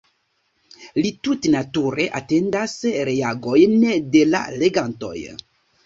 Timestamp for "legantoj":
4.61-5.17